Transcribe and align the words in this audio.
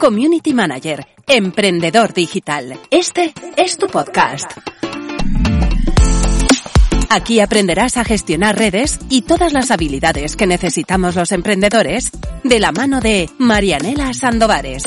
Community 0.00 0.54
Manager, 0.54 1.06
emprendedor 1.26 2.14
digital. 2.14 2.80
Este 2.90 3.34
es 3.54 3.76
tu 3.76 3.86
podcast. 3.86 4.50
Aquí 7.10 7.40
aprenderás 7.40 7.98
a 7.98 8.04
gestionar 8.04 8.56
redes 8.56 8.98
y 9.10 9.22
todas 9.22 9.52
las 9.52 9.70
habilidades 9.70 10.36
que 10.36 10.46
necesitamos 10.46 11.16
los 11.16 11.32
emprendedores 11.32 12.12
de 12.42 12.60
la 12.60 12.72
mano 12.72 13.02
de 13.02 13.28
Marianela 13.36 14.14
Sandovares. 14.14 14.84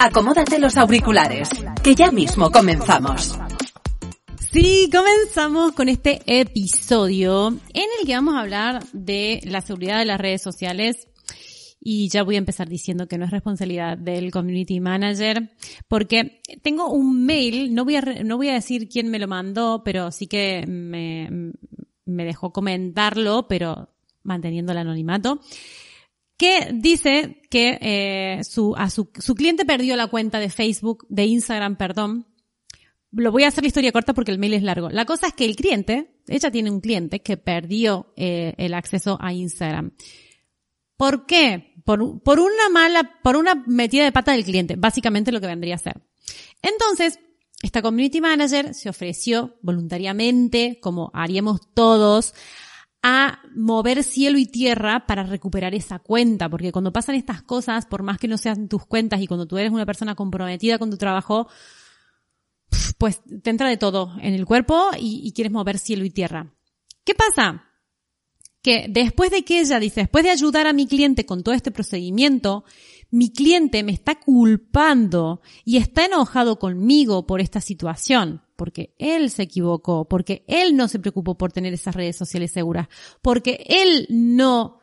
Acomódate 0.00 0.58
los 0.58 0.76
auriculares, 0.76 1.50
que 1.84 1.94
ya 1.94 2.10
mismo 2.10 2.50
comenzamos. 2.50 3.38
Sí, 4.50 4.90
comenzamos 4.90 5.70
con 5.70 5.88
este 5.88 6.20
episodio 6.26 7.48
en 7.72 7.86
el 8.00 8.06
que 8.06 8.14
vamos 8.14 8.34
a 8.34 8.40
hablar 8.40 8.82
de 8.92 9.40
la 9.44 9.60
seguridad 9.60 10.00
de 10.00 10.06
las 10.06 10.20
redes 10.20 10.42
sociales 10.42 11.06
y 11.80 12.08
ya 12.08 12.22
voy 12.22 12.34
a 12.34 12.38
empezar 12.38 12.68
diciendo 12.68 13.06
que 13.06 13.18
no 13.18 13.24
es 13.24 13.30
responsabilidad 13.30 13.96
del 13.96 14.30
community 14.30 14.80
manager 14.80 15.50
porque 15.86 16.42
tengo 16.62 16.90
un 16.90 17.24
mail, 17.24 17.74
no 17.74 17.84
voy 17.84 17.96
a, 17.96 18.02
no 18.02 18.36
voy 18.36 18.48
a 18.48 18.54
decir 18.54 18.88
quién 18.88 19.10
me 19.10 19.18
lo 19.18 19.28
mandó, 19.28 19.82
pero 19.84 20.10
sí 20.10 20.26
que 20.26 20.64
me, 20.66 21.52
me 22.04 22.24
dejó 22.24 22.52
comentarlo, 22.52 23.46
pero 23.48 23.90
manteniendo 24.22 24.72
el 24.72 24.78
anonimato 24.78 25.40
que 26.38 26.70
dice 26.72 27.42
que 27.50 27.78
eh, 27.82 28.44
su, 28.44 28.74
a 28.76 28.88
su, 28.88 29.10
su 29.18 29.34
cliente 29.34 29.66
perdió 29.66 29.96
la 29.96 30.06
cuenta 30.06 30.38
de 30.38 30.48
Facebook, 30.48 31.04
de 31.10 31.26
Instagram, 31.26 31.76
perdón. 31.76 32.26
Lo 33.10 33.32
voy 33.32 33.42
a 33.42 33.48
hacer 33.48 33.64
la 33.64 33.68
historia 33.68 33.90
corta 33.90 34.14
porque 34.14 34.30
el 34.30 34.38
mail 34.38 34.54
es 34.54 34.62
largo. 34.62 34.88
La 34.88 35.04
cosa 35.04 35.26
es 35.26 35.32
que 35.32 35.44
el 35.44 35.56
cliente, 35.56 36.12
ella 36.28 36.50
tiene 36.50 36.70
un 36.70 36.80
cliente 36.80 37.20
que 37.20 37.36
perdió 37.36 38.12
eh, 38.16 38.54
el 38.56 38.74
acceso 38.74 39.18
a 39.20 39.32
Instagram. 39.32 39.92
¿Por 40.98 41.26
qué? 41.26 41.74
Por, 41.84 42.02
una 42.02 42.68
mala, 42.70 43.18
por 43.22 43.36
una 43.36 43.54
metida 43.66 44.04
de 44.04 44.12
pata 44.12 44.32
del 44.32 44.44
cliente, 44.44 44.76
básicamente 44.76 45.32
lo 45.32 45.40
que 45.40 45.46
vendría 45.46 45.76
a 45.76 45.78
ser. 45.78 46.02
Entonces, 46.60 47.18
esta 47.62 47.80
community 47.80 48.20
manager 48.20 48.74
se 48.74 48.90
ofreció 48.90 49.56
voluntariamente, 49.62 50.80
como 50.82 51.10
haríamos 51.14 51.60
todos, 51.72 52.34
a 53.02 53.38
mover 53.54 54.02
cielo 54.02 54.38
y 54.38 54.46
tierra 54.46 55.06
para 55.06 55.22
recuperar 55.22 55.72
esa 55.74 56.00
cuenta, 56.00 56.50
porque 56.50 56.72
cuando 56.72 56.92
pasan 56.92 57.14
estas 57.14 57.42
cosas, 57.42 57.86
por 57.86 58.02
más 58.02 58.18
que 58.18 58.28
no 58.28 58.36
sean 58.36 58.68
tus 58.68 58.84
cuentas 58.84 59.22
y 59.22 59.28
cuando 59.28 59.46
tú 59.46 59.56
eres 59.56 59.70
una 59.70 59.86
persona 59.86 60.16
comprometida 60.16 60.78
con 60.78 60.90
tu 60.90 60.98
trabajo, 60.98 61.48
pues 62.98 63.22
te 63.42 63.50
entra 63.50 63.68
de 63.68 63.76
todo 63.76 64.14
en 64.20 64.34
el 64.34 64.44
cuerpo 64.44 64.90
y 64.98 65.32
quieres 65.32 65.52
mover 65.52 65.78
cielo 65.78 66.04
y 66.04 66.10
tierra. 66.10 66.52
¿Qué 67.04 67.14
pasa? 67.14 67.67
Que 68.68 68.84
después 68.86 69.30
de 69.30 69.44
que 69.44 69.60
ella 69.60 69.80
dice, 69.80 70.02
después 70.02 70.24
de 70.24 70.30
ayudar 70.30 70.66
a 70.66 70.74
mi 70.74 70.86
cliente 70.86 71.24
con 71.24 71.42
todo 71.42 71.54
este 71.54 71.70
procedimiento, 71.70 72.64
mi 73.10 73.32
cliente 73.32 73.82
me 73.82 73.92
está 73.92 74.20
culpando 74.20 75.40
y 75.64 75.78
está 75.78 76.04
enojado 76.04 76.58
conmigo 76.58 77.26
por 77.26 77.40
esta 77.40 77.62
situación, 77.62 78.42
porque 78.56 78.94
él 78.98 79.30
se 79.30 79.44
equivocó, 79.44 80.06
porque 80.06 80.44
él 80.48 80.76
no 80.76 80.86
se 80.88 80.98
preocupó 80.98 81.38
por 81.38 81.50
tener 81.50 81.72
esas 81.72 81.94
redes 81.94 82.16
sociales 82.16 82.50
seguras, 82.50 82.88
porque 83.22 83.64
él 83.70 84.06
no 84.10 84.80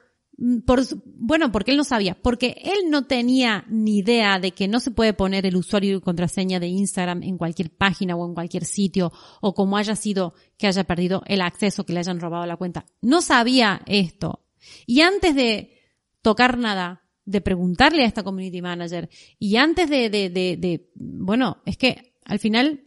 por, 0.66 0.82
bueno, 1.06 1.52
porque 1.52 1.72
él 1.72 1.78
no 1.78 1.84
sabía, 1.84 2.18
porque 2.22 2.62
él 2.64 2.90
no 2.90 3.06
tenía 3.06 3.66
ni 3.70 4.00
idea 4.00 4.40
de 4.40 4.52
que 4.52 4.68
no 4.68 4.80
se 4.80 4.92
puede 4.92 5.14
poner 5.14 5.46
el 5.46 5.56
usuario 5.56 5.98
y 5.98 6.02
contraseña 6.02 6.60
de 6.60 6.68
Instagram 6.68 7.24
en 7.24 7.38
cualquier 7.38 7.70
página 7.70 8.16
o 8.16 8.28
en 8.28 8.34
cualquier 8.34 8.66
sitio, 8.66 9.14
o 9.42 9.54
como 9.54 9.78
haya 9.78 9.96
sido 9.96 10.34
que 10.58 10.68
haya 10.68 10.84
perdido 10.84 11.24
el 11.26 11.42
acceso, 11.42 11.86
que 11.86 11.94
le 11.94 12.00
hayan 12.00 12.20
robado 12.20 12.46
la 12.46 12.58
cuenta. 12.58 12.86
No 13.02 13.22
sabía 13.22 13.82
esto. 13.86 14.46
Y 14.86 15.02
antes 15.02 15.36
de 15.36 15.80
tocar 16.22 16.58
nada, 16.58 17.04
de 17.24 17.42
preguntarle 17.42 18.04
a 18.04 18.08
esta 18.08 18.24
community 18.24 18.62
manager, 18.62 19.10
y 19.40 19.56
antes 19.56 19.90
de, 19.90 20.10
de, 20.10 20.30
de, 20.30 20.58
de 20.58 20.90
bueno, 20.96 21.62
es 21.66 21.78
que 21.78 22.18
al 22.26 22.40
final 22.40 22.84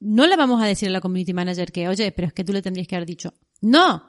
no 0.00 0.26
le 0.28 0.36
vamos 0.36 0.62
a 0.62 0.66
decir 0.66 0.88
a 0.88 0.92
la 0.92 1.00
community 1.00 1.32
manager 1.32 1.72
que, 1.72 1.88
oye, 1.88 2.12
pero 2.12 2.28
es 2.28 2.34
que 2.34 2.44
tú 2.44 2.52
le 2.52 2.62
tendrías 2.62 2.86
que 2.86 2.94
haber 2.94 3.08
dicho, 3.08 3.34
no, 3.60 4.04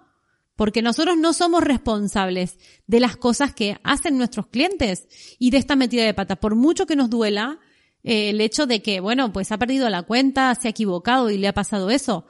porque 0.59 0.81
nosotros 0.81 1.15
no 1.15 1.31
somos 1.31 1.63
responsables 1.63 2.57
de 2.85 2.99
las 2.99 3.15
cosas 3.15 3.53
que 3.53 3.77
hacen 3.81 4.17
nuestros 4.17 4.47
clientes 4.47 5.07
y 5.39 5.51
de 5.51 5.57
esta 5.57 5.77
metida 5.77 6.03
de 6.03 6.13
pata. 6.13 6.35
Por 6.35 6.55
mucho 6.55 6.85
que 6.85 6.97
nos 6.97 7.09
duela 7.09 7.61
eh, 8.03 8.31
el 8.31 8.41
hecho 8.41 8.67
de 8.67 8.81
que, 8.81 8.99
bueno, 8.99 9.31
pues 9.31 9.53
ha 9.53 9.57
perdido 9.57 9.89
la 9.89 10.03
cuenta, 10.03 10.53
se 10.55 10.67
ha 10.67 10.71
equivocado 10.71 11.29
y 11.29 11.37
le 11.37 11.47
ha 11.47 11.53
pasado 11.53 11.89
eso. 11.89 12.25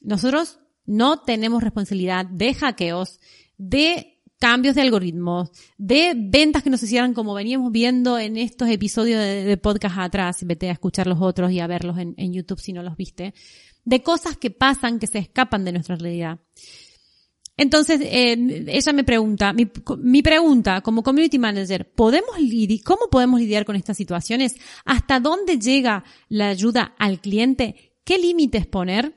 Nosotros 0.00 0.60
no 0.86 1.20
tenemos 1.20 1.62
responsabilidad 1.62 2.24
de 2.24 2.54
hackeos, 2.54 3.20
de 3.58 4.18
cambios 4.38 4.74
de 4.74 4.80
algoritmos, 4.80 5.50
de 5.76 6.14
ventas 6.16 6.62
que 6.62 6.70
nos 6.70 6.82
hicieran 6.82 7.12
como 7.12 7.34
veníamos 7.34 7.70
viendo 7.70 8.18
en 8.18 8.38
estos 8.38 8.70
episodios 8.70 9.20
de, 9.20 9.58
podcast 9.58 9.98
atrás, 9.98 10.38
vete 10.46 10.70
a 10.70 10.72
escuchar 10.72 11.06
los 11.06 11.20
otros 11.20 11.52
y 11.52 11.60
a 11.60 11.66
verlos 11.66 11.98
en, 11.98 12.14
en 12.16 12.32
YouTube 12.32 12.60
si 12.60 12.72
no 12.72 12.82
los 12.82 12.96
viste, 12.96 13.34
de 13.84 14.02
cosas 14.02 14.38
que 14.38 14.50
pasan 14.50 14.98
que 14.98 15.06
se 15.06 15.18
escapan 15.18 15.66
de 15.66 15.72
nuestra 15.72 15.96
realidad. 15.96 16.38
Entonces, 17.58 18.00
eh, 18.02 18.64
ella 18.68 18.92
me 18.92 19.02
pregunta, 19.02 19.52
mi, 19.52 19.68
mi, 19.98 20.22
pregunta 20.22 20.80
como 20.80 21.02
community 21.02 21.40
manager, 21.40 21.90
¿podemos 21.92 22.30
¿cómo 22.84 23.10
podemos 23.10 23.40
lidiar 23.40 23.64
con 23.64 23.74
estas 23.74 23.96
situaciones? 23.96 24.54
¿Hasta 24.84 25.18
dónde 25.18 25.58
llega 25.58 26.04
la 26.28 26.50
ayuda 26.50 26.94
al 26.98 27.20
cliente? 27.20 27.96
¿Qué 28.04 28.16
límites 28.16 28.64
poner? 28.66 29.12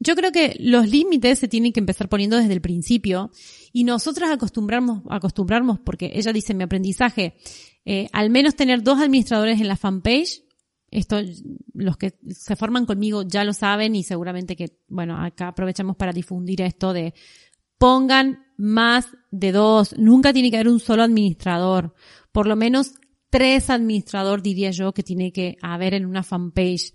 Yo 0.00 0.14
creo 0.16 0.32
que 0.32 0.54
los 0.60 0.86
límites 0.88 1.38
se 1.38 1.48
tienen 1.48 1.72
que 1.72 1.80
empezar 1.80 2.10
poniendo 2.10 2.36
desde 2.36 2.52
el 2.52 2.60
principio 2.60 3.30
y 3.72 3.84
nosotros 3.84 4.28
acostumbrarnos, 4.30 5.02
acostumbrarnos 5.08 5.78
porque 5.80 6.12
ella 6.14 6.34
dice 6.34 6.52
en 6.52 6.58
mi 6.58 6.64
aprendizaje, 6.64 7.34
eh, 7.86 8.08
al 8.12 8.28
menos 8.28 8.54
tener 8.54 8.82
dos 8.82 9.00
administradores 9.00 9.60
en 9.60 9.68
la 9.68 9.76
fanpage 9.76 10.42
esto, 10.90 11.20
los 11.74 11.96
que 11.96 12.14
se 12.28 12.56
forman 12.56 12.86
conmigo 12.86 13.22
ya 13.22 13.44
lo 13.44 13.52
saben 13.52 13.94
y 13.94 14.02
seguramente 14.02 14.56
que, 14.56 14.78
bueno, 14.88 15.22
acá 15.22 15.48
aprovechamos 15.48 15.96
para 15.96 16.12
difundir 16.12 16.62
esto 16.62 16.92
de 16.92 17.14
pongan 17.78 18.44
más 18.56 19.08
de 19.30 19.52
dos. 19.52 19.96
Nunca 19.96 20.32
tiene 20.32 20.50
que 20.50 20.56
haber 20.56 20.68
un 20.68 20.80
solo 20.80 21.02
administrador. 21.02 21.94
Por 22.32 22.46
lo 22.46 22.56
menos 22.56 22.92
tres 23.30 23.70
administrador 23.70 24.42
diría 24.42 24.70
yo 24.72 24.92
que 24.92 25.02
tiene 25.02 25.32
que 25.32 25.56
haber 25.62 25.94
en 25.94 26.06
una 26.06 26.22
fanpage. 26.22 26.92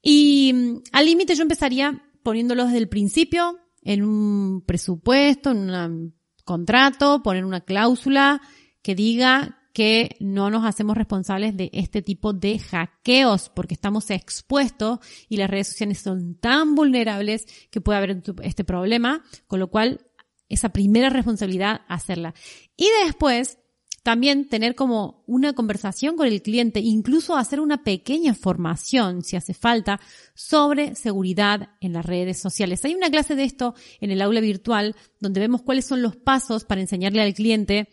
Y 0.00 0.52
mm, 0.54 0.82
al 0.92 1.06
límite 1.06 1.34
yo 1.34 1.42
empezaría 1.42 2.02
poniéndolo 2.22 2.64
desde 2.64 2.78
el 2.78 2.88
principio 2.88 3.58
en 3.82 4.02
un 4.02 4.62
presupuesto, 4.64 5.50
en 5.50 5.70
un 5.70 6.14
contrato, 6.44 7.22
poner 7.22 7.44
una 7.44 7.60
cláusula 7.62 8.40
que 8.82 8.94
diga 8.94 9.58
que 9.74 10.16
no 10.20 10.50
nos 10.50 10.64
hacemos 10.64 10.96
responsables 10.96 11.56
de 11.56 11.68
este 11.74 12.00
tipo 12.00 12.32
de 12.32 12.60
hackeos 12.60 13.50
porque 13.50 13.74
estamos 13.74 14.08
expuestos 14.10 15.00
y 15.28 15.36
las 15.36 15.50
redes 15.50 15.68
sociales 15.68 15.98
son 15.98 16.36
tan 16.36 16.76
vulnerables 16.76 17.44
que 17.70 17.80
puede 17.80 17.98
haber 17.98 18.22
este 18.44 18.64
problema, 18.64 19.24
con 19.48 19.58
lo 19.58 19.68
cual 19.68 20.06
esa 20.48 20.68
primera 20.68 21.10
responsabilidad 21.10 21.82
hacerla. 21.88 22.34
Y 22.76 22.86
después 23.04 23.58
también 24.04 24.48
tener 24.48 24.74
como 24.74 25.24
una 25.26 25.54
conversación 25.54 26.16
con 26.16 26.28
el 26.28 26.42
cliente, 26.42 26.78
incluso 26.78 27.36
hacer 27.36 27.58
una 27.58 27.82
pequeña 27.82 28.34
formación, 28.34 29.22
si 29.22 29.34
hace 29.34 29.54
falta, 29.54 29.98
sobre 30.34 30.94
seguridad 30.94 31.70
en 31.80 31.94
las 31.94 32.04
redes 32.04 32.38
sociales. 32.38 32.84
Hay 32.84 32.94
una 32.94 33.10
clase 33.10 33.34
de 33.34 33.44
esto 33.44 33.74
en 34.00 34.10
el 34.10 34.20
aula 34.20 34.40
virtual 34.40 34.94
donde 35.20 35.40
vemos 35.40 35.62
cuáles 35.62 35.86
son 35.86 36.02
los 36.02 36.16
pasos 36.16 36.64
para 36.64 36.82
enseñarle 36.82 37.22
al 37.22 37.32
cliente 37.32 37.88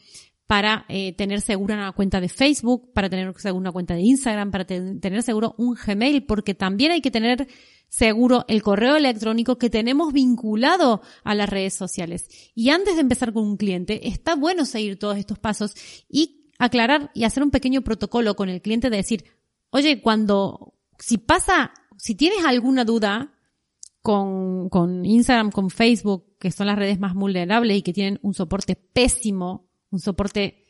para 0.51 0.84
eh, 0.89 1.13
tener 1.13 1.39
segura 1.39 1.75
una 1.75 1.94
cuenta 1.94 2.19
de 2.19 2.28
Facebook, 2.28 2.91
para 2.91 3.09
tener 3.09 3.34
segura 3.39 3.62
una 3.62 3.72
cuenta 3.72 3.94
de 3.94 4.01
Instagram, 4.01 4.51
para 4.51 4.66
tener 4.66 5.23
seguro 5.23 5.56
un 5.57 5.75
Gmail, 5.75 6.25
porque 6.25 6.53
también 6.53 6.91
hay 6.91 7.00
que 7.00 7.09
tener 7.09 7.47
seguro 7.88 8.44
el 8.50 8.61
correo 8.61 8.97
electrónico 8.97 9.57
que 9.57 9.69
tenemos 9.69 10.11
vinculado 10.11 11.03
a 11.23 11.35
las 11.35 11.50
redes 11.50 11.73
sociales. 11.73 12.28
Y 12.53 12.69
antes 12.69 12.95
de 12.95 13.00
empezar 13.00 13.31
con 13.31 13.45
un 13.45 13.56
cliente, 13.56 14.09
está 14.09 14.35
bueno 14.35 14.66
seguir 14.66 15.00
todos 15.00 15.17
estos 15.17 15.40
pasos 15.40 15.73
y 16.09 16.50
aclarar 16.59 17.11
y 17.14 17.23
hacer 17.23 17.43
un 17.43 17.52
pequeño 17.52 17.81
protocolo 17.81 18.35
con 18.35 18.49
el 18.49 18.61
cliente 18.61 18.90
de 18.90 18.97
decir, 18.97 19.23
oye, 19.70 20.02
cuando, 20.02 20.73
si 20.99 21.17
pasa, 21.17 21.72
si 21.97 22.14
tienes 22.14 22.43
alguna 22.43 22.84
duda, 22.84 23.37
con, 24.02 24.67
con 24.67 25.05
Instagram, 25.05 25.49
con 25.49 25.70
Facebook, 25.70 26.25
que 26.40 26.52
son 26.52 26.67
las 26.67 26.78
redes 26.78 26.99
más 26.99 27.14
vulnerables 27.14 27.78
y 27.78 27.84
que 27.84 27.93
tienen 27.93 28.20
un 28.22 28.34
soporte 28.34 28.75
pésimo 28.75 29.71
un 29.91 29.99
soporte 29.99 30.66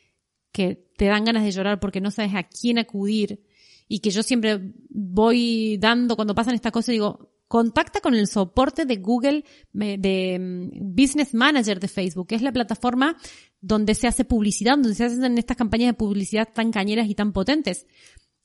que 0.52 0.74
te 0.96 1.06
dan 1.06 1.24
ganas 1.24 1.44
de 1.44 1.50
llorar 1.50 1.80
porque 1.80 2.00
no 2.00 2.10
sabes 2.10 2.34
a 2.34 2.42
quién 2.44 2.78
acudir 2.78 3.42
y 3.88 4.00
que 4.00 4.10
yo 4.10 4.22
siempre 4.22 4.74
voy 4.90 5.78
dando 5.78 6.16
cuando 6.16 6.34
pasan 6.34 6.54
estas 6.54 6.72
cosas, 6.72 6.92
digo, 6.92 7.32
contacta 7.48 8.00
con 8.00 8.14
el 8.14 8.28
soporte 8.28 8.86
de 8.86 8.96
Google 8.96 9.44
de 9.72 10.38
mm, 10.40 10.94
Business 10.94 11.34
Manager 11.34 11.78
de 11.80 11.88
Facebook, 11.88 12.28
que 12.28 12.34
es 12.34 12.40
la 12.42 12.52
plataforma 12.52 13.16
donde 13.60 13.94
se 13.94 14.06
hace 14.06 14.24
publicidad, 14.24 14.72
donde 14.78 14.94
se 14.94 15.04
hacen 15.04 15.36
estas 15.36 15.56
campañas 15.56 15.88
de 15.88 15.94
publicidad 15.94 16.48
tan 16.52 16.72
cañeras 16.72 17.08
y 17.08 17.14
tan 17.14 17.32
potentes. 17.32 17.86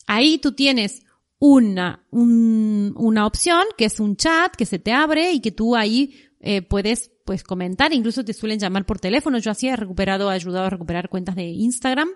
Ahí 0.07 0.39
tú 0.39 0.51
tienes 0.51 1.03
una, 1.39 2.05
una 2.11 3.25
opción 3.25 3.63
que 3.77 3.85
es 3.85 3.99
un 4.01 4.17
chat 4.17 4.53
que 4.55 4.65
se 4.65 4.79
te 4.79 4.91
abre 4.91 5.31
y 5.31 5.39
que 5.39 5.51
tú 5.51 5.75
ahí 5.75 6.13
eh, 6.39 6.61
puedes 6.61 7.11
pues 7.25 7.43
comentar, 7.43 7.93
incluso 7.93 8.23
te 8.23 8.33
suelen 8.33 8.59
llamar 8.59 8.85
por 8.85 8.99
teléfono. 8.99 9.37
Yo 9.37 9.51
así 9.51 9.67
he 9.67 9.75
recuperado, 9.75 10.31
he 10.31 10.35
ayudado 10.35 10.65
a 10.65 10.69
recuperar 10.69 11.09
cuentas 11.09 11.35
de 11.35 11.45
Instagram. 11.45 12.09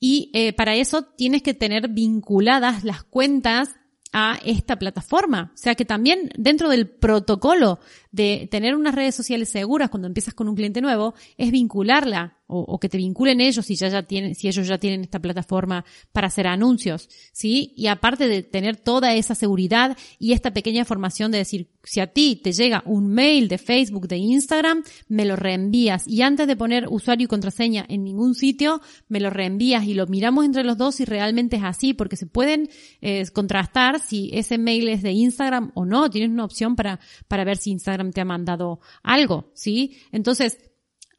Y 0.00 0.30
eh, 0.34 0.52
para 0.52 0.74
eso 0.74 1.04
tienes 1.16 1.42
que 1.42 1.54
tener 1.54 1.88
vinculadas 1.88 2.84
las 2.84 3.04
cuentas 3.04 3.74
a 4.12 4.38
esta 4.44 4.78
plataforma. 4.78 5.50
O 5.54 5.56
sea 5.56 5.74
que 5.74 5.84
también 5.84 6.30
dentro 6.38 6.68
del 6.68 6.88
protocolo 6.88 7.80
de 8.12 8.48
tener 8.50 8.76
unas 8.76 8.94
redes 8.94 9.14
sociales 9.14 9.48
seguras 9.48 9.90
cuando 9.90 10.06
empiezas 10.06 10.34
con 10.34 10.48
un 10.48 10.54
cliente 10.54 10.80
nuevo 10.80 11.14
es 11.36 11.50
vincularla 11.50 12.38
o, 12.54 12.78
que 12.78 12.88
te 12.88 12.98
vinculen 12.98 13.40
ellos 13.40 13.66
si 13.66 13.76
ya, 13.76 13.88
ya 13.88 14.02
tienen, 14.02 14.34
si 14.34 14.48
ellos 14.48 14.66
ya 14.66 14.78
tienen 14.78 15.02
esta 15.02 15.18
plataforma 15.18 15.84
para 16.12 16.28
hacer 16.28 16.46
anuncios, 16.46 17.08
¿sí? 17.32 17.72
Y 17.76 17.88
aparte 17.88 18.28
de 18.28 18.42
tener 18.42 18.76
toda 18.76 19.14
esa 19.14 19.34
seguridad 19.34 19.96
y 20.18 20.32
esta 20.32 20.52
pequeña 20.52 20.84
formación 20.84 21.32
de 21.32 21.38
decir, 21.38 21.68
si 21.82 22.00
a 22.00 22.06
ti 22.06 22.40
te 22.42 22.52
llega 22.52 22.82
un 22.86 23.08
mail 23.08 23.48
de 23.48 23.58
Facebook, 23.58 24.08
de 24.08 24.16
Instagram, 24.16 24.82
me 25.08 25.24
lo 25.24 25.36
reenvías 25.36 26.06
y 26.06 26.22
antes 26.22 26.46
de 26.46 26.56
poner 26.56 26.86
usuario 26.88 27.24
y 27.24 27.28
contraseña 27.28 27.84
en 27.88 28.04
ningún 28.04 28.34
sitio, 28.34 28.80
me 29.08 29.20
lo 29.20 29.30
reenvías 29.30 29.84
y 29.84 29.94
lo 29.94 30.06
miramos 30.06 30.44
entre 30.44 30.64
los 30.64 30.78
dos 30.78 30.96
si 30.96 31.04
realmente 31.04 31.56
es 31.56 31.64
así, 31.64 31.94
porque 31.94 32.16
se 32.16 32.26
pueden 32.26 32.68
eh, 33.00 33.24
contrastar 33.32 34.00
si 34.00 34.30
ese 34.32 34.58
mail 34.58 34.88
es 34.88 35.02
de 35.02 35.12
Instagram 35.12 35.72
o 35.74 35.84
no, 35.84 36.10
tienes 36.10 36.30
una 36.30 36.44
opción 36.44 36.76
para, 36.76 37.00
para 37.28 37.44
ver 37.44 37.56
si 37.56 37.70
Instagram 37.70 38.12
te 38.12 38.20
ha 38.20 38.24
mandado 38.24 38.80
algo, 39.02 39.50
¿sí? 39.54 39.98
Entonces, 40.12 40.58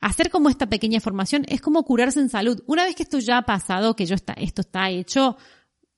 hacer 0.06 0.30
como 0.30 0.50
esta 0.50 0.68
pequeña 0.68 1.00
formación 1.00 1.46
es 1.48 1.62
como 1.62 1.84
curarse 1.84 2.19
en 2.19 2.30
salud. 2.30 2.62
Una 2.68 2.86
vez 2.86 2.96
que 2.96 3.02
esto 3.02 3.18
ya 3.18 3.40
ha 3.40 3.42
pasado, 3.42 3.96
que 3.96 4.06
yo 4.06 4.13
está, 4.13 4.34
esto 4.34 4.62
está 4.62 4.92
hecho, 4.92 5.36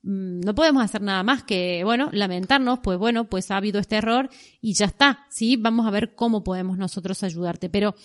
mm, 0.04 0.39
no 0.39 0.56
podemos 0.56 0.81
hacer 0.81 1.01
nada 1.01 1.24
más 1.24 1.44
que, 1.44 1.83
bueno, 1.83 2.07
lamentarnos, 2.13 2.80
pues 2.80 2.98
bueno, 2.98 3.30
pues 3.30 3.51
ha 3.51 3.57
habido 3.57 3.81
este 3.81 3.98
error 3.98 4.30
y 4.62 4.75
ya 4.75 4.86
está, 4.86 5.25
¿sí? 5.30 5.57
Vamos 5.57 5.86
a 5.86 5.92
ver 5.92 6.15
cómo 6.15 6.42
podemos 6.42 6.77
nosotros 6.77 7.21
ayudarte. 7.24 7.69
Pero 7.69 7.95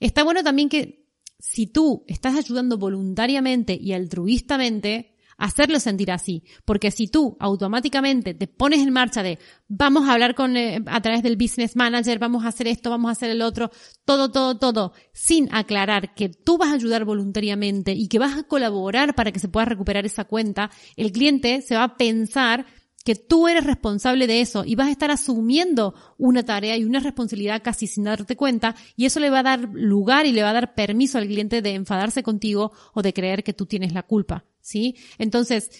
está 0.00 0.24
bueno 0.24 0.42
también 0.42 0.70
que 0.70 1.04
si 1.38 1.66
tú 1.66 2.04
estás 2.08 2.36
ayudando 2.36 2.78
voluntariamente 2.78 3.74
y 3.78 3.92
altruistamente, 3.92 5.14
hacerlo 5.40 5.80
sentir 5.80 6.12
así. 6.12 6.44
Porque 6.64 6.92
si 6.92 7.08
tú 7.08 7.36
automáticamente 7.40 8.34
te 8.34 8.46
pones 8.46 8.80
en 8.80 8.92
marcha 8.92 9.22
de 9.22 9.38
vamos 9.66 10.08
a 10.08 10.12
hablar 10.12 10.34
con, 10.34 10.56
eh, 10.56 10.80
a 10.86 11.00
través 11.00 11.22
del 11.22 11.36
business 11.36 11.74
manager, 11.74 12.18
vamos 12.18 12.44
a 12.44 12.48
hacer 12.48 12.68
esto, 12.68 12.90
vamos 12.90 13.08
a 13.08 13.12
hacer 13.12 13.30
el 13.30 13.42
otro, 13.42 13.70
todo, 14.04 14.30
todo, 14.30 14.58
todo, 14.58 14.92
sin 15.12 15.52
aclarar 15.52 16.14
que 16.14 16.28
tú 16.28 16.58
vas 16.58 16.70
a 16.70 16.74
ayudar 16.74 17.04
voluntariamente 17.04 17.92
y 17.92 18.08
que 18.08 18.18
vas 18.18 18.38
a 18.38 18.44
colaborar 18.44 19.14
para 19.14 19.32
que 19.32 19.40
se 19.40 19.48
pueda 19.48 19.64
recuperar 19.64 20.06
esa 20.06 20.24
cuenta, 20.24 20.70
el 20.96 21.10
cliente 21.10 21.62
se 21.62 21.74
va 21.74 21.84
a 21.84 21.96
pensar 21.96 22.66
que 23.04 23.14
tú 23.14 23.48
eres 23.48 23.64
responsable 23.64 24.26
de 24.26 24.40
eso 24.40 24.64
y 24.64 24.74
vas 24.74 24.88
a 24.88 24.92
estar 24.92 25.10
asumiendo 25.10 25.94
una 26.18 26.44
tarea 26.44 26.76
y 26.76 26.84
una 26.84 27.00
responsabilidad 27.00 27.62
casi 27.62 27.86
sin 27.86 28.04
darte 28.04 28.36
cuenta 28.36 28.76
y 28.96 29.06
eso 29.06 29.20
le 29.20 29.30
va 29.30 29.38
a 29.38 29.44
dar 29.44 29.70
lugar 29.72 30.26
y 30.26 30.32
le 30.32 30.42
va 30.42 30.50
a 30.50 30.54
dar 30.54 30.74
permiso 30.74 31.16
al 31.18 31.26
cliente 31.26 31.62
de 31.62 31.74
enfadarse 31.74 32.22
contigo 32.22 32.72
o 32.92 33.02
de 33.02 33.14
creer 33.14 33.42
que 33.42 33.54
tú 33.54 33.66
tienes 33.66 33.94
la 33.94 34.02
culpa, 34.02 34.44
¿sí? 34.60 34.96
Entonces, 35.18 35.70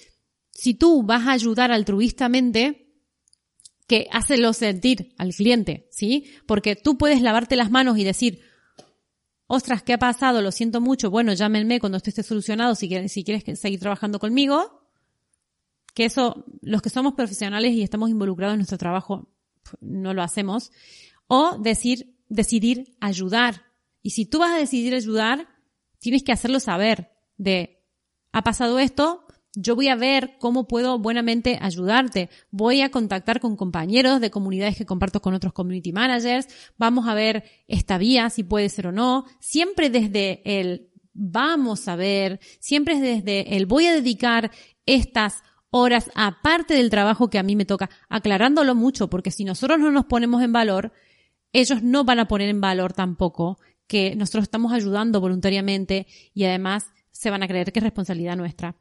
si 0.50 0.74
tú 0.74 1.02
vas 1.02 1.26
a 1.26 1.32
ayudar 1.32 1.72
altruistamente, 1.72 2.86
que 3.86 4.06
hácelo 4.12 4.52
sentir 4.52 5.14
al 5.18 5.34
cliente, 5.34 5.88
¿sí? 5.90 6.26
Porque 6.46 6.76
tú 6.76 6.96
puedes 6.96 7.22
lavarte 7.22 7.56
las 7.56 7.70
manos 7.70 7.98
y 7.98 8.04
decir, 8.04 8.40
ostras, 9.46 9.82
¿qué 9.82 9.92
ha 9.92 9.98
pasado? 9.98 10.42
Lo 10.42 10.52
siento 10.52 10.80
mucho, 10.80 11.10
bueno, 11.10 11.34
llámenme 11.34 11.80
cuando 11.80 11.98
esté 11.98 12.22
solucionado 12.22 12.76
si 12.76 12.88
quieres, 12.88 13.12
si 13.12 13.24
quieres 13.24 13.58
seguir 13.58 13.80
trabajando 13.80 14.20
conmigo, 14.20 14.79
que 15.94 16.04
eso, 16.04 16.44
los 16.60 16.82
que 16.82 16.90
somos 16.90 17.14
profesionales 17.14 17.72
y 17.72 17.82
estamos 17.82 18.10
involucrados 18.10 18.54
en 18.54 18.58
nuestro 18.58 18.78
trabajo, 18.78 19.28
no 19.80 20.14
lo 20.14 20.22
hacemos, 20.22 20.72
o 21.26 21.58
decir, 21.58 22.16
decidir 22.28 22.96
ayudar. 23.00 23.64
Y 24.02 24.10
si 24.10 24.26
tú 24.26 24.38
vas 24.38 24.52
a 24.52 24.58
decidir 24.58 24.94
ayudar, 24.94 25.48
tienes 25.98 26.22
que 26.22 26.32
hacerlo 26.32 26.60
saber 26.60 27.10
de, 27.36 27.84
ha 28.32 28.42
pasado 28.42 28.78
esto, 28.78 29.26
yo 29.54 29.74
voy 29.74 29.88
a 29.88 29.96
ver 29.96 30.36
cómo 30.38 30.68
puedo 30.68 30.98
buenamente 30.98 31.58
ayudarte. 31.60 32.30
Voy 32.50 32.82
a 32.82 32.90
contactar 32.90 33.40
con 33.40 33.56
compañeros 33.56 34.20
de 34.20 34.30
comunidades 34.30 34.76
que 34.76 34.86
comparto 34.86 35.20
con 35.20 35.34
otros 35.34 35.52
community 35.52 35.92
managers. 35.92 36.46
Vamos 36.78 37.08
a 37.08 37.14
ver 37.14 37.44
esta 37.66 37.98
vía, 37.98 38.30
si 38.30 38.44
puede 38.44 38.68
ser 38.68 38.88
o 38.88 38.92
no. 38.92 39.24
Siempre 39.40 39.90
desde 39.90 40.42
el 40.44 40.90
vamos 41.12 41.88
a 41.88 41.96
ver, 41.96 42.38
siempre 42.60 43.00
desde 43.00 43.56
el 43.56 43.66
voy 43.66 43.86
a 43.86 43.94
dedicar 43.94 44.52
estas 44.86 45.42
horas 45.70 46.10
aparte 46.14 46.74
del 46.74 46.90
trabajo 46.90 47.30
que 47.30 47.38
a 47.38 47.42
mí 47.42 47.56
me 47.56 47.64
toca, 47.64 47.90
aclarándolo 48.08 48.74
mucho, 48.74 49.08
porque 49.08 49.30
si 49.30 49.44
nosotros 49.44 49.78
no 49.78 49.90
nos 49.90 50.04
ponemos 50.04 50.42
en 50.42 50.52
valor, 50.52 50.92
ellos 51.52 51.82
no 51.82 52.04
van 52.04 52.20
a 52.20 52.28
poner 52.28 52.48
en 52.48 52.60
valor 52.60 52.92
tampoco 52.92 53.58
que 53.86 54.14
nosotros 54.14 54.44
estamos 54.44 54.72
ayudando 54.72 55.20
voluntariamente 55.20 56.06
y 56.32 56.44
además 56.44 56.92
se 57.10 57.30
van 57.30 57.42
a 57.42 57.48
creer 57.48 57.72
que 57.72 57.80
es 57.80 57.84
responsabilidad 57.84 58.36
nuestra. 58.36 58.76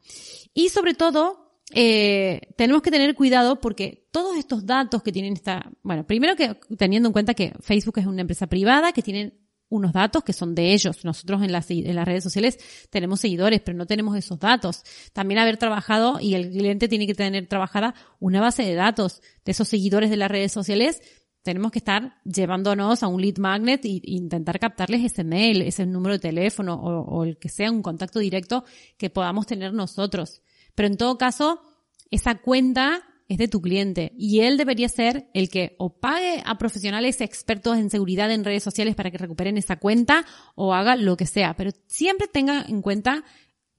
Y 0.54 0.68
sobre 0.68 0.94
todo, 0.94 1.50
eh, 1.72 2.40
tenemos 2.56 2.82
que 2.82 2.90
tener 2.90 3.14
cuidado 3.14 3.60
porque 3.60 4.08
todos 4.10 4.36
estos 4.36 4.66
datos 4.66 5.02
que 5.02 5.12
tienen 5.12 5.34
esta, 5.34 5.70
bueno, 5.82 6.06
primero 6.06 6.36
que 6.36 6.56
teniendo 6.76 7.08
en 7.08 7.12
cuenta 7.12 7.34
que 7.34 7.52
Facebook 7.60 7.98
es 7.98 8.06
una 8.06 8.22
empresa 8.22 8.46
privada 8.46 8.92
que 8.92 9.02
tienen 9.02 9.39
unos 9.70 9.92
datos 9.92 10.22
que 10.22 10.34
son 10.34 10.54
de 10.54 10.74
ellos. 10.74 11.04
Nosotros 11.04 11.42
en 11.42 11.52
las, 11.52 11.70
en 11.70 11.96
las 11.96 12.04
redes 12.04 12.22
sociales 12.22 12.58
tenemos 12.90 13.20
seguidores, 13.20 13.62
pero 13.64 13.78
no 13.78 13.86
tenemos 13.86 14.16
esos 14.16 14.38
datos. 14.38 14.82
También 15.14 15.38
haber 15.38 15.56
trabajado 15.56 16.20
y 16.20 16.34
el 16.34 16.50
cliente 16.50 16.88
tiene 16.88 17.06
que 17.06 17.14
tener 17.14 17.46
trabajada 17.46 17.94
una 18.18 18.40
base 18.40 18.64
de 18.64 18.74
datos 18.74 19.22
de 19.44 19.52
esos 19.52 19.68
seguidores 19.68 20.10
de 20.10 20.18
las 20.18 20.30
redes 20.30 20.52
sociales. 20.52 21.00
Tenemos 21.42 21.72
que 21.72 21.78
estar 21.78 22.20
llevándonos 22.24 23.02
a 23.02 23.08
un 23.08 23.22
lead 23.22 23.38
magnet 23.38 23.82
e 23.86 24.00
intentar 24.02 24.58
captarles 24.58 25.02
ese 25.02 25.24
mail, 25.24 25.62
ese 25.62 25.86
número 25.86 26.14
de 26.14 26.18
teléfono 26.18 26.74
o, 26.74 27.00
o 27.02 27.24
el 27.24 27.38
que 27.38 27.48
sea 27.48 27.70
un 27.70 27.80
contacto 27.80 28.18
directo 28.18 28.64
que 28.98 29.08
podamos 29.08 29.46
tener 29.46 29.72
nosotros. 29.72 30.42
Pero 30.74 30.88
en 30.88 30.96
todo 30.96 31.16
caso, 31.16 31.62
esa 32.10 32.34
cuenta 32.34 33.02
es 33.30 33.38
de 33.38 33.46
tu 33.46 33.62
cliente 33.62 34.12
y 34.18 34.40
él 34.40 34.56
debería 34.56 34.88
ser 34.88 35.30
el 35.34 35.48
que 35.48 35.76
o 35.78 36.00
pague 36.00 36.42
a 36.44 36.58
profesionales 36.58 37.20
expertos 37.20 37.78
en 37.78 37.88
seguridad 37.88 38.28
en 38.32 38.44
redes 38.44 38.64
sociales 38.64 38.96
para 38.96 39.12
que 39.12 39.18
recuperen 39.18 39.56
esa 39.56 39.76
cuenta 39.76 40.26
o 40.56 40.74
haga 40.74 40.96
lo 40.96 41.16
que 41.16 41.26
sea, 41.26 41.54
pero 41.54 41.70
siempre 41.86 42.26
tenga 42.26 42.64
en 42.68 42.82
cuenta 42.82 43.22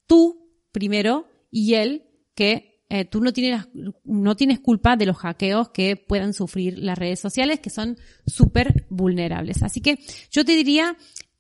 tú 0.08 0.50
primero 0.72 1.28
y 1.52 1.74
él 1.74 2.06
que 2.34 2.86
eh, 2.88 3.04
tú 3.04 3.20
no 3.20 3.34
tienes, 3.34 3.68
no 4.06 4.38
tienes 4.38 4.62
culpa 4.62 4.96
de 4.96 5.06
los 5.06 5.18
hackeos 5.18 5.70
que 5.72 5.98
puedan 5.98 6.34
sufrir 6.34 6.80
las 6.80 6.98
redes 6.98 7.20
sociales 7.20 7.60
que 7.60 7.70
son 7.70 7.98
súper 8.26 8.86
vulnerables. 8.90 9.64
Así 9.64 9.82
que 9.82 10.00
yo 10.32 10.46
te 10.46 10.56
diría 10.56 10.96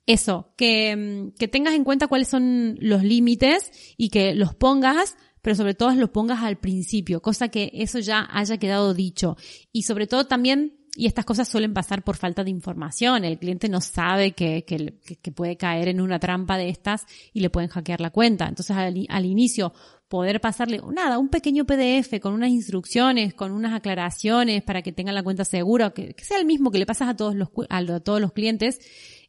eso, 0.06 0.54
que, 0.58 0.96
mm, 0.98 1.38
que 1.38 1.48
tengas 1.48 1.76
en 1.76 1.86
cuenta 1.86 2.08
cuáles 2.08 2.28
son 2.28 2.78
los 2.82 3.04
límites 3.04 3.72
y 3.96 4.10
que 4.10 4.36
los 4.36 4.54
pongas 4.54 5.16
pero 5.42 5.56
sobre 5.56 5.74
todo 5.74 5.94
lo 5.96 6.12
pongas 6.12 6.44
al 6.44 6.58
principio, 6.58 7.22
cosa 7.22 7.50
que 7.50 7.72
eso 7.74 8.00
ya 8.00 8.28
haya 8.32 8.58
quedado 8.58 8.94
dicho. 8.94 9.38
Y 9.72 9.84
sobre 9.84 10.08
todo 10.08 10.28
también, 10.28 10.81
y 10.96 11.08
estas 11.08 11.24
cosas 11.24 11.48
suelen 11.48 11.74
pasar 11.74 12.04
por 12.04 12.18
falta 12.18 12.44
de 12.44 12.50
información, 12.50 13.24
el 13.24 13.40
cliente 13.40 13.70
no 13.70 13.80
sabe 13.80 14.34
que, 14.34 14.66
que, 14.66 15.00
que 15.22 15.32
puede 15.32 15.56
caer 15.56 15.88
en 15.88 16.02
una 16.02 16.20
trampa 16.20 16.58
de 16.58 16.70
estas 16.70 17.06
y 17.34 17.40
le 17.40 17.50
pueden 17.50 17.70
hackear 17.70 18.02
la 18.02 18.10
cuenta. 18.10 18.48
Entonces 18.48 18.76
al, 18.76 19.26
inicio 19.26 19.74
poder 20.10 20.42
pasarle 20.42 20.82
nada, 20.94 21.18
un 21.18 21.30
pequeño 21.30 21.66
PDF 21.66 22.20
con 22.22 22.34
unas 22.34 22.50
instrucciones, 22.50 23.34
con 23.34 23.54
unas 23.54 23.74
aclaraciones 23.74 24.64
para 24.64 24.82
que 24.82 24.92
tengan 24.92 25.16
la 25.16 25.24
cuenta 25.24 25.46
segura, 25.46 25.92
que, 25.92 26.14
que 26.14 26.26
sea 26.26 26.38
el 26.38 26.46
mismo 26.46 26.72
que 26.72 26.80
le 26.80 26.86
pasas 26.86 27.08
a 27.08 27.16
todos 27.16 27.36
los, 27.36 27.50
a 27.70 28.00
todos 28.02 28.20
los 28.20 28.34
clientes, 28.34 28.80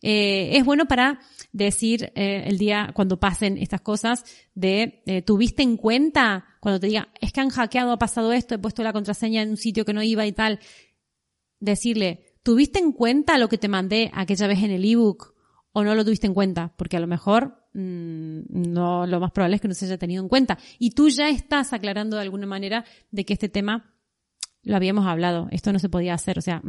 eh, 0.03 0.57
es 0.57 0.65
bueno 0.65 0.87
para 0.87 1.21
decir 1.53 2.11
eh, 2.17 2.43
el 2.47 2.59
día 2.59 2.91
cuando 2.93 3.21
pasen 3.21 3.57
estas 3.57 3.83
cosas 3.83 4.25
de 4.55 5.01
eh, 5.07 5.23
tuviste 5.23 5.63
en 5.63 5.77
cuenta 5.77 6.45
cuando 6.59 6.81
te 6.81 6.89
diga 6.89 7.09
es 7.21 7.33
que 7.33 7.41
han 7.41 7.51
hackeado, 7.51 7.93
ha 7.93 7.99
pasado 7.99 8.33
esto, 8.33 8.57
he 8.57 8.59
puesto 8.59 8.83
la 8.83 8.93
contraseña 8.93 9.43
en 9.43 9.51
un 9.51 9.57
sitio 9.57 9.85
que 9.85 9.93
no 9.93 10.03
iba 10.03 10.27
y 10.27 10.33
tal, 10.33 10.59
decirle 11.63 12.25
tuviste 12.43 12.79
en 12.79 12.93
cuenta 12.93 13.39
lo 13.39 13.49
que 13.49 13.59
te 13.59 13.69
mandé 13.69 14.11
aquella 14.13 14.47
vez 14.47 14.63
en 14.63 14.73
el 14.73 14.85
ebook 14.85 15.35
o 15.73 15.85
no 15.85 15.95
lo 15.95 16.05
tuviste 16.05 16.27
en 16.27 16.35
cuenta, 16.35 16.75
porque 16.77 16.97
a 16.97 17.01
lo 17.01 17.07
mejor 17.07 17.67
mm, 17.73 18.41
no, 18.49 19.07
lo 19.07 19.21
más 19.21 19.31
probable 19.31 19.57
es 19.57 19.63
que 19.63 19.69
no 19.69 19.75
se 19.75 19.87
haya 19.87 19.97
tenido 19.97 20.23
en 20.23 20.29
cuenta. 20.29 20.59
Y 20.79 20.91
tú 20.91 21.09
ya 21.09 21.31
estás 21.31 21.73
aclarando 21.73 22.17
de 22.17 22.23
alguna 22.23 22.47
manera 22.47 22.85
de 23.11 23.25
que 23.25 23.33
este 23.33 23.49
tema 23.49 23.95
lo 24.63 24.77
habíamos 24.77 25.07
hablado, 25.07 25.49
esto 25.51 25.73
no 25.73 25.79
se 25.79 25.89
podía 25.89 26.15
hacer, 26.15 26.39
o 26.39 26.43
sea, 26.43 26.63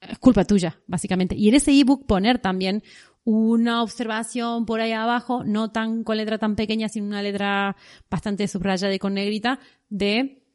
es 0.00 0.18
culpa 0.18 0.44
tuya, 0.44 0.80
básicamente. 0.86 1.36
Y 1.36 1.48
en 1.48 1.54
ese 1.54 1.72
ebook 1.78 2.06
poner 2.06 2.38
también 2.38 2.82
una 3.24 3.82
observación 3.82 4.66
por 4.66 4.80
ahí 4.80 4.92
abajo, 4.92 5.44
no 5.44 5.70
tan 5.70 6.04
con 6.04 6.16
letra 6.16 6.38
tan 6.38 6.56
pequeña, 6.56 6.88
sino 6.88 7.06
una 7.06 7.22
letra 7.22 7.76
bastante 8.10 8.48
subrayada 8.48 8.94
y 8.94 8.98
con 8.98 9.14
negrita, 9.14 9.60
de 9.88 10.45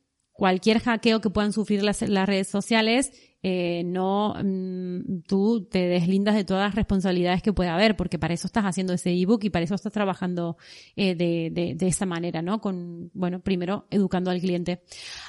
cualquier 0.41 0.79
hackeo 0.79 1.21
que 1.21 1.29
puedan 1.29 1.53
sufrir 1.53 1.83
las, 1.83 2.01
redes 2.01 2.47
sociales, 2.47 3.11
eh, 3.43 3.83
no 3.85 4.33
mm, 4.43 5.21
tú 5.27 5.67
te 5.69 5.85
deslindas 5.85 6.33
de 6.33 6.43
todas 6.43 6.63
las 6.63 6.73
responsabilidades 6.73 7.43
que 7.43 7.53
pueda 7.53 7.75
haber, 7.75 7.95
porque 7.95 8.17
para 8.17 8.33
eso 8.33 8.47
estás 8.47 8.63
haciendo 8.63 8.93
ese 8.93 9.11
ebook 9.11 9.43
y 9.43 9.51
para 9.51 9.65
eso 9.65 9.75
estás 9.75 9.93
trabajando 9.93 10.57
eh, 10.95 11.13
de, 11.13 11.51
de, 11.51 11.75
de 11.75 11.87
esa 11.87 12.07
manera, 12.07 12.41
¿no? 12.41 12.59
Con, 12.59 13.11
bueno, 13.13 13.41
primero 13.41 13.85
educando 13.91 14.31
al 14.31 14.41
cliente. 14.41 14.81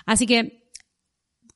Así 0.07 0.27
que 0.27 0.63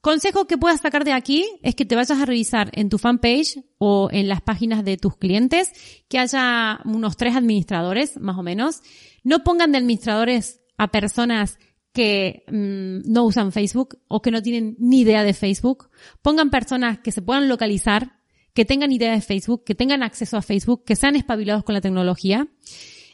Consejo 0.02 0.46
que 0.46 0.58
puedas 0.58 0.82
sacar 0.82 1.04
de 1.04 1.14
aquí 1.14 1.46
es 1.62 1.74
que 1.74 1.86
te 1.86 1.96
vayas 1.96 2.20
a 2.20 2.26
revisar 2.26 2.70
en 2.74 2.90
tu 2.90 2.98
fanpage 2.98 3.64
o 3.78 4.10
en 4.12 4.28
las 4.28 4.42
páginas 4.42 4.84
de 4.84 4.98
tus 4.98 5.16
clientes 5.16 5.72
que 6.08 6.18
haya 6.18 6.78
unos 6.84 7.16
tres 7.16 7.34
administradores, 7.34 8.20
más 8.20 8.36
o 8.36 8.42
menos. 8.42 8.82
No 9.24 9.42
pongan 9.42 9.72
de 9.72 9.78
administradores 9.78 10.60
a 10.76 10.88
personas 10.92 11.58
que 11.96 12.44
mm, 12.48 13.10
no 13.10 13.24
usan 13.24 13.52
Facebook 13.52 13.98
o 14.06 14.20
que 14.20 14.30
no 14.30 14.42
tienen 14.42 14.76
ni 14.78 15.00
idea 15.00 15.24
de 15.24 15.32
Facebook. 15.32 15.88
Pongan 16.20 16.50
personas 16.50 16.98
que 16.98 17.10
se 17.10 17.22
puedan 17.22 17.48
localizar, 17.48 18.18
que 18.52 18.66
tengan 18.66 18.92
idea 18.92 19.12
de 19.12 19.22
Facebook, 19.22 19.64
que 19.64 19.74
tengan 19.74 20.02
acceso 20.02 20.36
a 20.36 20.42
Facebook, 20.42 20.84
que 20.84 20.94
sean 20.94 21.16
espabilados 21.16 21.64
con 21.64 21.74
la 21.74 21.80
tecnología. 21.80 22.48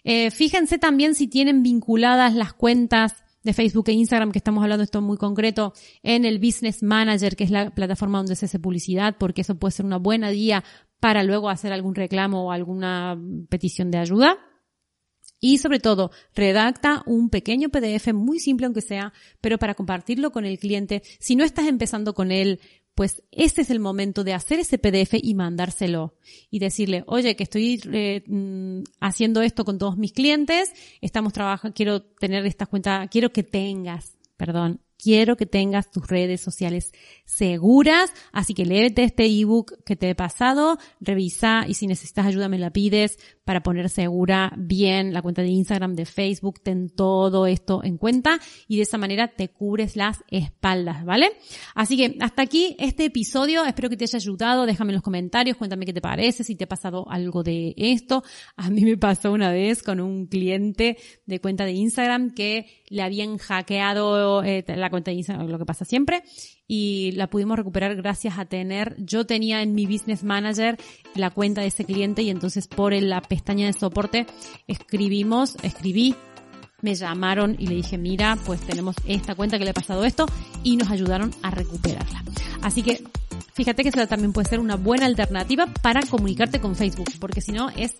Eh, 0.03 0.33
fíjense 0.33 0.79
también 0.79 1.15
si 1.15 1.29
tienen 1.29 1.63
vinculadas 1.63 2.35
las 2.35 2.55
cuentas 2.55 3.23
de 3.45 3.53
Facebook 3.53 3.85
e 3.89 3.93
Instagram, 3.93 4.33
que 4.33 4.39
estamos 4.39 4.65
hablando 4.65 4.83
esto 4.83 5.01
muy 5.01 5.17
concreto, 5.17 5.75
en 6.03 6.25
el 6.25 6.41
Business 6.41 6.83
Manager, 6.83 7.37
que 7.37 7.45
es 7.45 7.53
la 7.53 7.71
plataforma 7.71 8.19
donde 8.19 8.35
se 8.35 8.47
hace 8.47 8.59
publicidad, 8.59 9.15
porque 9.17 9.43
eso 9.43 9.55
puede 9.61 9.71
ser 9.71 9.87
una 9.87 9.99
buena 9.99 10.31
guía 10.31 10.65
para 10.99 11.23
luego 11.23 11.51
hacer 11.51 11.73
algún 11.73 11.95
reclamo 11.95 12.47
o 12.47 12.51
alguna 12.51 13.17
petición 13.49 13.93
de 13.93 13.99
ayuda. 13.99 14.39
Y 15.45 15.59
sobre 15.59 15.81
todo, 15.81 16.13
redacta 16.37 17.03
un 17.05 17.29
pequeño 17.29 17.69
PDF 17.69 18.13
muy 18.15 18.39
simple 18.39 18.67
aunque 18.67 18.81
sea, 18.81 19.13
pero 19.41 19.59
para 19.59 19.75
compartirlo 19.75 20.31
con 20.31 20.45
el 20.45 20.57
cliente. 20.57 21.03
Si 21.19 21.35
no 21.35 21.43
estás 21.43 21.67
empezando 21.67 22.15
con 22.15 22.31
él, 22.31 22.61
pues 22.95 23.25
ese 23.33 23.63
es 23.63 23.71
el 23.71 23.81
momento 23.81 24.23
de 24.23 24.35
hacer 24.35 24.61
ese 24.61 24.79
PDF 24.79 25.15
y 25.21 25.35
mandárselo 25.35 26.15
y 26.49 26.61
decirle, 26.61 27.03
oye, 27.09 27.35
que 27.35 27.43
estoy 27.43 27.81
eh, 27.93 28.23
mm, 28.25 28.85
haciendo 29.01 29.43
esto 29.43 29.65
con 29.65 29.79
todos 29.79 29.97
mis 29.97 30.13
clientes, 30.13 30.73
estamos 31.01 31.33
trabajando, 31.33 31.75
quiero 31.75 32.03
tener 32.03 32.47
estas 32.47 32.69
cuentas, 32.69 33.09
quiero 33.11 33.33
que 33.33 33.43
tengas, 33.43 34.17
perdón, 34.37 34.81
quiero 35.03 35.37
que 35.37 35.47
tengas 35.47 35.91
tus 35.91 36.07
redes 36.07 36.41
sociales 36.41 36.93
seguras, 37.25 38.13
así 38.33 38.55
que 38.55 38.65
léete 38.65 39.03
este 39.03 39.27
ebook 39.27 39.83
que 39.85 39.97
te 39.97 40.11
he 40.11 40.15
pasado, 40.15 40.79
revisa 41.01 41.65
y 41.67 41.75
si 41.75 41.87
necesitas 41.89 42.27
ayuda 42.27 42.49
me 42.49 42.59
la 42.59 42.71
pides 42.71 43.19
para 43.45 43.63
poner 43.63 43.91
segura 43.91 44.53
bien 44.57 45.13
la 45.13 45.21
cuenta 45.21 45.43
de 45.43 45.49
Instagram, 45.49 45.95
de 45.95 46.07
Facebook, 46.07 46.61
ten 46.63 46.89
todo 46.89 47.47
esto 47.47 47.83
en 47.83 47.99
cuenta 47.99 48.39
y 48.69 48.77
de 48.77 48.83
esa 48.83 48.99
manera 48.99 49.29
te 49.29 49.49
cubres 49.49 49.97
las 49.97 50.23
espaldas, 50.31 51.05
¿vale? 51.05 51.33
Así 51.75 51.97
que 51.97 52.17
hasta 52.21 52.43
aquí 52.43 52.77
este 52.79 53.07
episodio, 53.07 53.65
espero 53.65 53.91
que 53.91 53.97
te 53.97 54.05
haya 54.05 54.19
ayudado, 54.19 54.67
déjame 54.67 54.93
en 54.93 54.97
los 54.97 55.03
comentarios, 55.03 55.57
cuéntame 55.57 55.85
qué 55.85 55.93
te 55.93 56.01
parece, 56.01 56.45
si 56.45 56.55
te 56.55 56.65
ha 56.65 56.69
pasado 56.69 57.11
algo 57.11 57.43
de 57.43 57.75
esto. 57.77 58.23
A 58.57 58.71
mí 58.71 58.83
me 58.85 58.97
pasó 58.97 59.33
una 59.33 59.51
vez 59.51 59.83
con 59.83 60.01
un 60.01 60.27
cliente 60.27 60.97
de 61.27 61.41
cuenta 61.41 61.65
de 61.65 61.73
Instagram 61.73 62.35
que 62.35 62.85
le 62.89 63.03
habían 63.03 63.39
hackeado 63.39 64.45
eh, 64.45 64.65
la 64.69 64.91
cuenta 64.93 65.11
de 65.11 65.17
Instagram, 65.17 65.49
lo 65.49 65.59
que 65.59 65.67
pasa 65.67 65.85
siempre, 65.85 66.23
y 66.69 67.11
la 67.17 67.29
pudimos 67.29 67.57
recuperar 67.57 67.97
gracias 67.97 68.39
a 68.39 68.45
tener, 68.45 68.95
yo 68.99 69.27
tenía 69.27 69.63
en 69.63 69.75
mi 69.75 69.87
business 69.87 70.23
manager 70.23 70.79
la 71.17 71.31
cuenta 71.31 71.63
de 71.63 71.67
ese 71.67 71.85
cliente 71.85 72.23
y 72.23 72.31
entonces 72.31 72.69
por 72.69 72.93
la 72.93 73.21
pestaña 73.23 73.67
de 73.67 73.73
soporte 73.73 74.27
escribimos, 74.69 75.57
escribí, 75.63 76.15
me 76.83 76.95
llamaron 76.95 77.57
y 77.59 77.69
le 77.69 77.77
dije, 77.77 77.97
mira, 77.97 78.37
pues 78.45 78.61
tenemos 78.61 78.97
esta 79.07 79.35
cuenta 79.35 79.59
que 79.59 79.65
le 79.65 79.71
ha 79.71 79.75
pasado 79.75 80.05
esto 80.05 80.27
y 80.63 80.77
nos 80.77 80.91
ayudaron 80.91 81.33
a 81.43 81.51
recuperarla. 81.51 82.23
Así 82.61 82.83
que 82.83 83.03
fíjate 83.55 83.83
que 83.83 83.89
esa 83.89 84.07
también 84.07 84.33
puede 84.33 84.49
ser 84.49 84.61
una 84.61 84.77
buena 84.77 85.07
alternativa 85.07 85.67
para 85.81 86.03
comunicarte 86.03 86.61
con 86.61 86.77
Facebook, 86.77 87.11
porque 87.21 87.41
si 87.41 87.53
no 87.53 87.71
es 87.71 87.97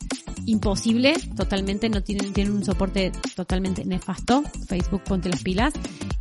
imposible, 0.47 1.15
totalmente, 1.37 1.89
no 1.89 2.03
tienen, 2.03 2.33
tienen 2.33 2.55
un 2.55 2.65
soporte 2.65 3.13
totalmente 3.35 3.85
nefasto. 3.85 4.43
Facebook, 4.67 5.03
ponte 5.05 5.29
las 5.29 5.43
pilas. 5.43 5.73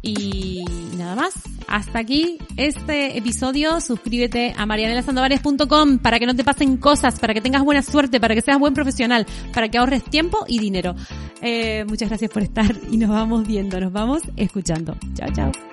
Y 0.02 0.64
nada 0.98 1.16
más. 1.16 1.34
Hasta 1.68 2.00
aquí 2.00 2.38
este 2.58 3.18
episodio. 3.18 3.80
Suscríbete 3.80 4.54
a 4.58 4.66
marianelasandovares.com 4.66 6.00
para 6.00 6.20
que 6.20 6.26
no 6.26 6.36
te 6.36 6.44
pasen 6.44 6.78
cosas, 6.78 7.20
para 7.20 7.34
que 7.34 7.42
tengas 7.42 7.64
buena 7.64 7.82
suerte, 7.82 8.20
para 8.20 8.36
que 8.36 8.42
seas 8.42 8.60
buen 8.60 8.74
profesional, 8.74 9.26
para 9.54 9.70
que 9.70 9.78
ahorres 9.78 10.04
tiempo 10.04 10.46
y 10.48 10.60
dinero. 10.60 10.96
Eh, 11.42 11.86
muchas 11.88 12.10
gracias 12.10 12.32
por 12.32 12.44
estar 12.44 12.76
y 12.92 12.98
nos 12.98 13.10
vamos 13.10 13.48
viendo, 13.48 13.80
nos 13.80 13.94
vamos 13.94 14.22
escuchando. 14.36 14.98
Chao, 15.16 15.30
chao. 15.34 15.71